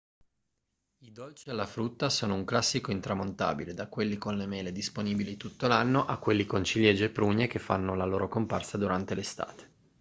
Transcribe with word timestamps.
i 1.01 1.11
dolci 1.11 1.51
alla 1.51 1.67
frutta 1.67 2.09
sono 2.09 2.33
un 2.33 2.43
classico 2.43 2.89
intramontabile 2.89 3.75
da 3.75 3.87
quelli 3.87 4.17
con 4.17 4.35
le 4.35 4.47
mele 4.47 4.71
disponibili 4.71 5.37
tutto 5.37 5.67
l'anno 5.67 6.05
a 6.07 6.17
quelli 6.17 6.47
con 6.47 6.63
ciliegie 6.63 7.05
e 7.05 7.09
prugne 7.11 7.45
che 7.45 7.59
fanno 7.59 7.93
la 7.93 8.05
loro 8.05 8.27
comparsa 8.27 8.77
durante 8.79 9.13
l'estate 9.13 9.69